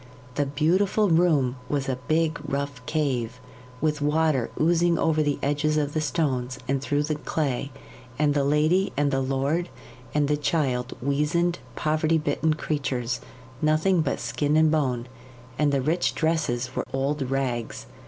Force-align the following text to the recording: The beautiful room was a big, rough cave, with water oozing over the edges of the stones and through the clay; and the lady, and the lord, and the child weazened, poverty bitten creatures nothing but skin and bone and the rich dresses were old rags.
The 0.33 0.47
beautiful 0.47 1.09
room 1.09 1.57
was 1.69 1.87
a 1.87 1.99
big, 2.07 2.39
rough 2.43 2.83
cave, 2.87 3.39
with 3.79 4.01
water 4.01 4.49
oozing 4.59 4.97
over 4.97 5.21
the 5.21 5.37
edges 5.43 5.77
of 5.77 5.93
the 5.93 6.01
stones 6.01 6.57
and 6.67 6.81
through 6.81 7.03
the 7.03 7.13
clay; 7.13 7.71
and 8.17 8.33
the 8.33 8.43
lady, 8.43 8.91
and 8.97 9.11
the 9.11 9.21
lord, 9.21 9.69
and 10.11 10.27
the 10.27 10.37
child 10.37 10.95
weazened, 11.03 11.59
poverty 11.75 12.17
bitten 12.17 12.55
creatures 12.55 13.21
nothing 13.61 14.01
but 14.01 14.19
skin 14.19 14.57
and 14.57 14.71
bone 14.71 15.07
and 15.59 15.71
the 15.71 15.81
rich 15.83 16.15
dresses 16.15 16.75
were 16.75 16.83
old 16.91 17.29
rags. 17.29 17.85